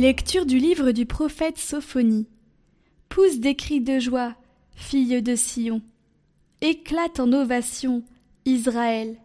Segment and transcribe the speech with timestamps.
[0.00, 2.26] Lecture du livre du prophète Sophonie.
[3.10, 4.34] Pousse des cris de joie,
[4.74, 5.82] fille de Sion.
[6.62, 8.02] Éclate en ovation,
[8.46, 9.18] Israël.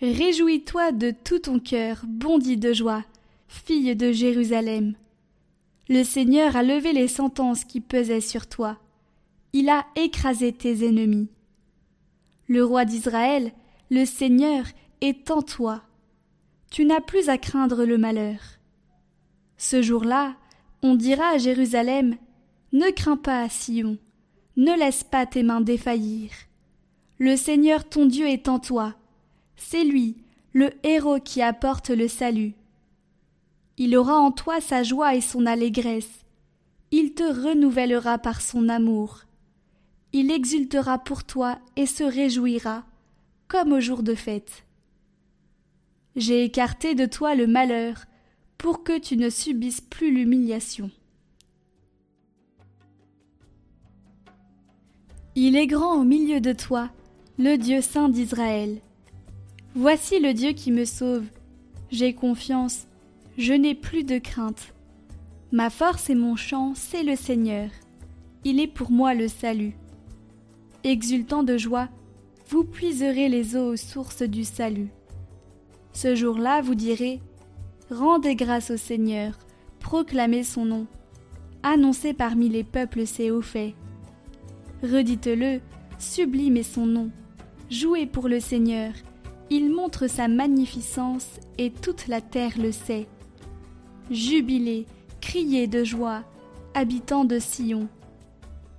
[0.00, 3.02] Réjouis-toi de tout ton cœur, bondis de joie,
[3.48, 4.94] fille de Jérusalem.
[5.88, 8.78] Le Seigneur a levé les sentences qui pesaient sur toi.
[9.54, 11.26] Il a écrasé tes ennemis.
[12.46, 13.50] Le roi d'Israël,
[13.90, 14.66] le Seigneur,
[15.00, 15.82] est en toi.
[16.70, 18.55] Tu n'as plus à craindre le malheur.
[19.58, 20.36] Ce jour-là,
[20.82, 22.16] on dira à Jérusalem
[22.72, 23.98] Ne crains pas Sion,
[24.56, 26.30] ne laisse pas tes mains défaillir.
[27.18, 28.94] Le Seigneur ton Dieu est en toi.
[29.56, 30.16] C'est lui,
[30.52, 32.54] le héros qui apporte le salut.
[33.78, 36.24] Il aura en toi sa joie et son allégresse.
[36.90, 39.22] Il te renouvellera par son amour.
[40.12, 42.84] Il exultera pour toi et se réjouira,
[43.48, 44.64] comme au jour de fête.
[46.14, 48.04] J'ai écarté de toi le malheur,
[48.58, 50.90] pour que tu ne subisses plus l'humiliation.
[55.34, 56.90] Il est grand au milieu de toi,
[57.38, 58.80] le Dieu saint d'Israël.
[59.74, 61.26] Voici le Dieu qui me sauve.
[61.90, 62.86] J'ai confiance,
[63.36, 64.72] je n'ai plus de crainte.
[65.52, 67.68] Ma force et mon chant, c'est le Seigneur.
[68.44, 69.76] Il est pour moi le salut.
[70.84, 71.88] Exultant de joie,
[72.48, 74.88] vous puiserez les eaux aux sources du salut.
[75.92, 77.20] Ce jour-là, vous direz
[77.90, 79.38] Rendez grâce au Seigneur,
[79.78, 80.86] proclamez son nom,
[81.62, 83.74] annoncez parmi les peuples ses hauts faits.
[84.82, 85.60] Redites-le,
[85.98, 87.10] sublimez son nom,
[87.70, 88.92] jouez pour le Seigneur,
[89.50, 93.06] il montre sa magnificence et toute la terre le sait.
[94.10, 94.86] Jubilez,
[95.20, 96.24] criez de joie,
[96.74, 97.88] habitants de Sion,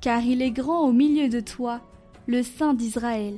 [0.02, 1.80] car il est grand au milieu de toi,
[2.28, 3.36] le Saint d'Israël.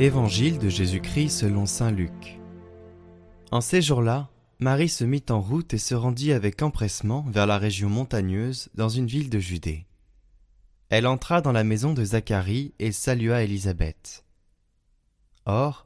[0.00, 2.38] Évangile de Jésus-Christ selon Saint Luc.
[3.50, 7.58] En ces jours-là, Marie se mit en route et se rendit avec empressement vers la
[7.58, 9.86] région montagneuse dans une ville de Judée.
[10.88, 14.24] Elle entra dans la maison de Zacharie et salua Élisabeth.
[15.46, 15.84] Or,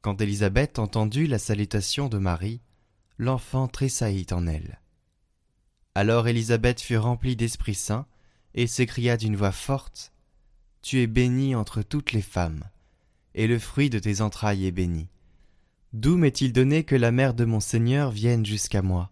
[0.00, 2.62] quand Élisabeth entendit la salutation de Marie,
[3.18, 4.80] l'enfant tressaillit en elle.
[5.94, 8.06] Alors Élisabeth fut remplie d'Esprit Saint
[8.54, 10.10] et s'écria d'une voix forte
[10.80, 12.64] Tu es bénie entre toutes les femmes,
[13.34, 15.08] et le fruit de tes entrailles est béni.
[15.92, 19.10] D'où m'est-il donné que la mère de mon Seigneur vienne jusqu'à moi?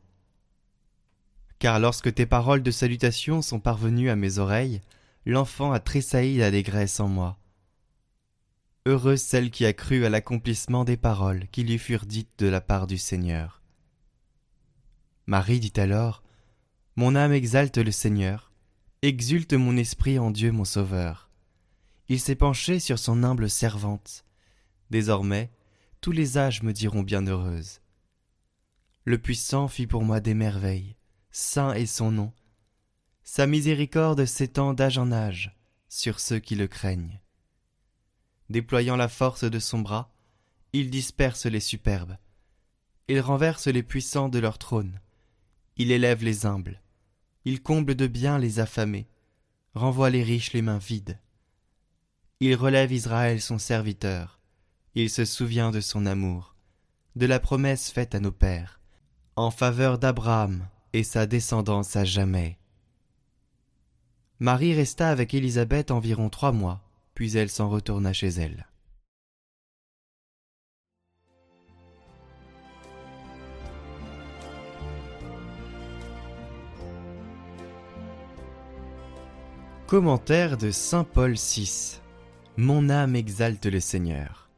[1.58, 4.80] Car lorsque tes paroles de salutation sont parvenues à mes oreilles,
[5.26, 7.38] l'enfant a tressailli d'allégresse en moi.
[8.86, 12.62] Heureuse celle qui a cru à l'accomplissement des paroles qui lui furent dites de la
[12.62, 13.60] part du Seigneur.
[15.26, 16.22] Marie dit alors
[16.96, 18.50] Mon âme exalte le Seigneur,
[19.02, 21.29] exulte mon esprit en Dieu mon Sauveur.
[22.10, 24.26] Il s'est penché sur son humble servante.
[24.90, 25.50] Désormais,
[26.02, 27.80] tous les âges me diront bienheureuse.
[29.04, 30.96] Le puissant fit pour moi des merveilles,
[31.30, 32.34] saint est son nom.
[33.24, 35.56] Sa miséricorde s'étend d'âge en âge
[35.88, 37.22] sur ceux qui le craignent
[38.50, 40.12] déployant la force de son bras,
[40.72, 42.16] il disperse les superbes.
[43.08, 45.00] Il renverse les puissants de leur trône.
[45.76, 46.82] Il élève les humbles.
[47.44, 49.08] Il comble de bien les affamés,
[49.74, 51.18] renvoie les riches les mains vides.
[52.40, 54.40] Il relève Israël son serviteur.
[54.94, 56.54] Il se souvient de son amour,
[57.14, 58.80] de la promesse faite à nos pères,
[59.36, 62.58] en faveur d'Abraham et sa descendance à jamais.
[64.38, 66.80] Marie resta avec Élisabeth environ trois mois
[67.20, 68.66] puis elle s'en retourna chez elle.
[79.86, 81.99] Commentaire de Saint Paul VI
[82.62, 84.50] Mon âme exalte le Seigneur.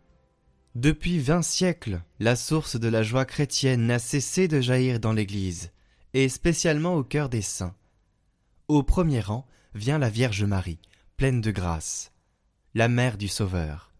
[0.74, 5.70] Depuis vingt siècles, la source de la joie chrétienne n'a cessé de jaillir dans l'Église,
[6.12, 7.76] et spécialement au cœur des saints.
[8.66, 9.46] Au premier rang
[9.76, 10.80] vient la Vierge Marie,
[11.16, 12.10] pleine de grâce
[12.74, 13.92] la mère du Sauveur.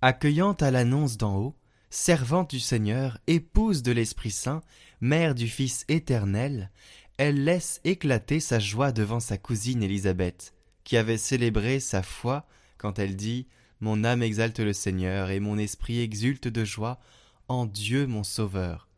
[0.00, 1.56] Accueillant à l'annonce d'en haut,
[1.90, 4.62] servante du Seigneur, épouse de l'Esprit Saint,
[5.00, 6.72] mère du Fils éternel,
[7.18, 12.48] elle laisse éclater sa joie devant sa cousine Élisabeth, qui avait célébré sa foi
[12.82, 13.46] quand elle dit
[13.80, 17.00] Mon âme exalte le Seigneur et mon esprit exulte de joie
[17.46, 18.88] en Dieu mon Sauveur.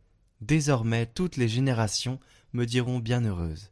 [0.40, 2.18] Désormais toutes les générations
[2.54, 3.70] me diront bienheureuse.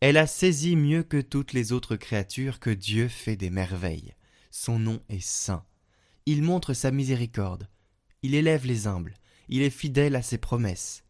[0.00, 4.14] Elle a saisi mieux que toutes les autres créatures que Dieu fait des merveilles.
[4.50, 5.64] Son nom est saint.
[6.26, 7.68] Il montre sa miséricorde.
[8.22, 9.14] Il élève les humbles.
[9.48, 11.04] Il est fidèle à ses promesses.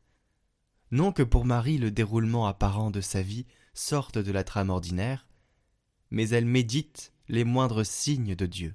[0.91, 5.27] Non que pour Marie le déroulement apparent de sa vie sorte de la trame ordinaire,
[6.11, 8.75] mais elle médite les moindres signes de Dieu,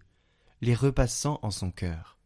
[0.62, 2.18] les repassant en son cœur.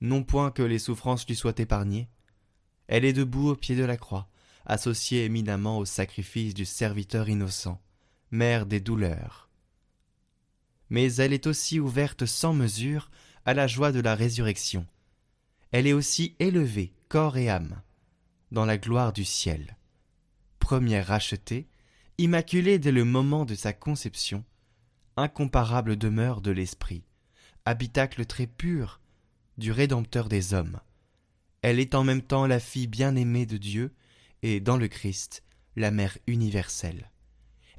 [0.00, 2.08] Non point que les souffrances lui soient épargnées,
[2.88, 4.28] elle est debout au pied de la croix,
[4.66, 7.80] associée éminemment au sacrifice du serviteur innocent,
[8.30, 9.48] mère des douleurs.
[10.90, 13.10] Mais elle est aussi ouverte sans mesure
[13.44, 14.86] à la joie de la résurrection.
[15.70, 17.80] Elle est aussi élevée, corps et âme,
[18.50, 19.76] dans la gloire du ciel.
[20.58, 21.66] Première rachetée,
[22.18, 24.44] immaculée dès le moment de sa conception,
[25.16, 27.04] incomparable demeure de l'Esprit,
[27.64, 29.00] habitacle très pur
[29.58, 30.80] du Rédempteur des hommes.
[31.62, 33.94] Elle est en même temps la fille bien-aimée de Dieu
[34.42, 35.42] et, dans le Christ,
[35.76, 37.10] la mère universelle.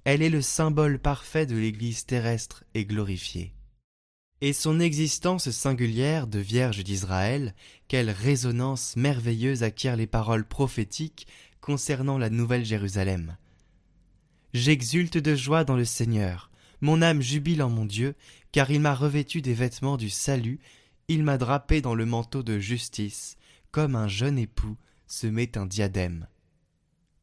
[0.05, 3.53] Elle est le symbole parfait de l'Église terrestre et glorifiée.
[4.41, 7.55] Et son existence singulière de Vierge d'Israël,
[7.87, 11.27] quelle résonance merveilleuse acquièrent les paroles prophétiques
[11.61, 13.37] concernant la Nouvelle Jérusalem.
[14.53, 16.51] J'exulte de joie dans le Seigneur,
[16.83, 18.13] mon âme jubile en mon Dieu,
[18.51, 20.59] car il m'a revêtu des vêtements du salut,
[21.07, 23.37] il m'a drapé dans le manteau de justice,
[23.71, 24.75] comme un jeune époux
[25.07, 26.27] se met un diadème,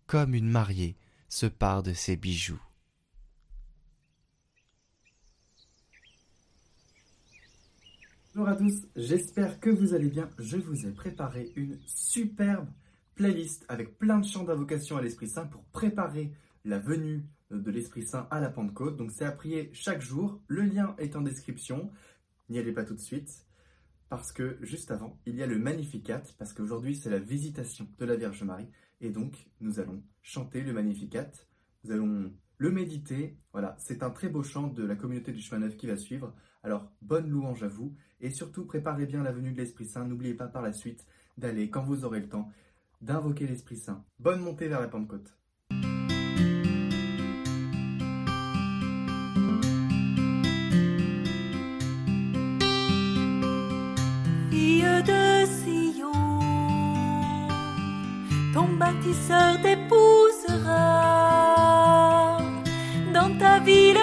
[0.06, 0.96] comme une mariée
[1.28, 2.60] se part de ses bijoux.
[8.34, 10.30] Bonjour à tous, j'espère que vous allez bien.
[10.38, 12.70] Je vous ai préparé une superbe
[13.14, 16.32] playlist avec plein de chants d'invocation à l'Esprit Saint pour préparer
[16.64, 18.96] la venue de l'Esprit Saint à la Pentecôte.
[18.96, 20.40] Donc c'est à prier chaque jour.
[20.46, 21.90] Le lien est en description.
[22.48, 23.46] N'y allez pas tout de suite.
[24.08, 28.04] Parce que juste avant, il y a le Magnificat, parce qu'aujourd'hui c'est la visitation de
[28.04, 28.68] la Vierge Marie.
[29.00, 31.30] Et donc nous allons chanter le Magnificat.
[31.84, 33.38] Nous allons le méditer.
[33.52, 36.34] Voilà, c'est un très beau chant de la communauté du chemin neuf qui va suivre.
[36.62, 37.94] Alors bonne louange à vous.
[38.20, 40.04] Et surtout préparez bien la venue de l'Esprit Saint.
[40.04, 41.06] N'oubliez pas par la suite
[41.38, 42.50] d'aller, quand vous aurez le temps,
[43.00, 44.04] d'invoquer l'Esprit Saint.
[44.18, 45.38] Bonne montée vers la Pentecôte.
[58.52, 60.78] Ton bâtisseur t'épousera.
[63.14, 63.98] Dans ta ville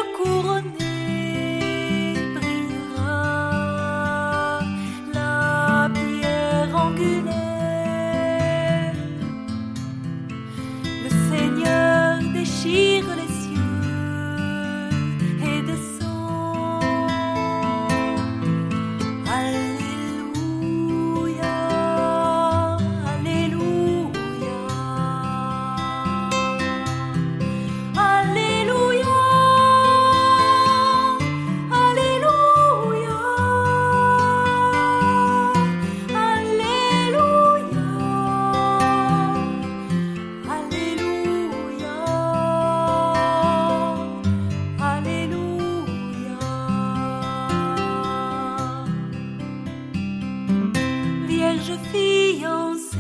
[51.91, 52.97] Fiancée,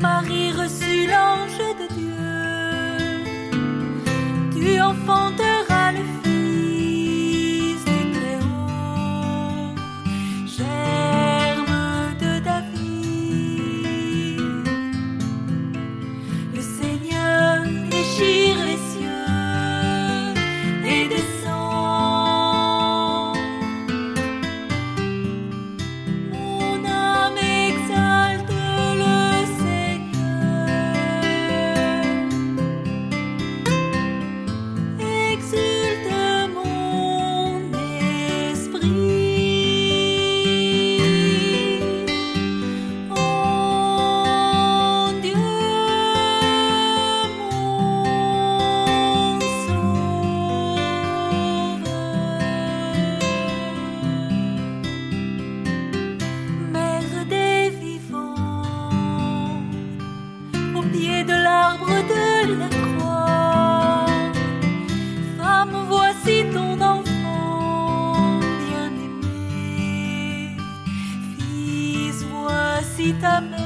[0.00, 3.24] Marie reçut l'ange de Dieu,
[4.52, 5.49] tu enfanteras
[73.20, 73.59] voici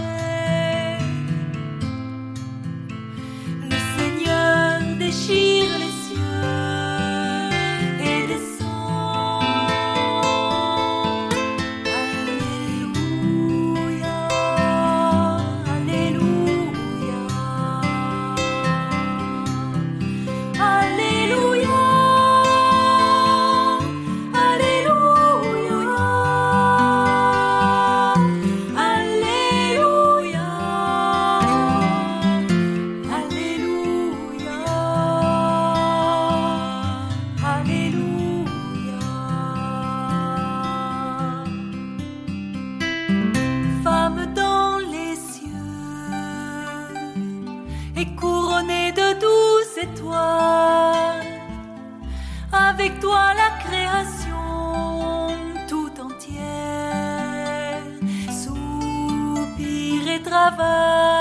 [52.52, 55.28] Avec toi, la création
[55.68, 57.82] tout entière.
[58.30, 61.13] Soupir et travail.